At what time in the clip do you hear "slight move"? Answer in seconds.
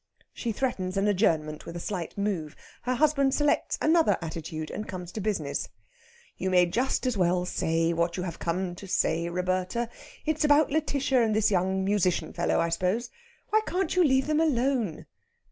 1.79-2.55